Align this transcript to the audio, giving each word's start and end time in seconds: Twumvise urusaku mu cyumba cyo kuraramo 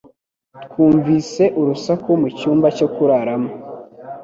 Twumvise 0.65 1.43
urusaku 1.59 2.09
mu 2.21 2.27
cyumba 2.37 2.67
cyo 2.77 2.87
kuraramo 2.95 3.51